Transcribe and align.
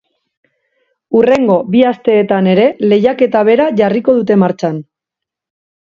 Hurrengo 1.19 1.57
bi 1.77 1.83
asteetan 1.91 2.51
ere 2.55 2.65
lehiaketa 2.89 3.47
bera 3.53 3.71
jarriko 3.83 4.21
dute 4.21 4.43
martxan. 4.47 4.85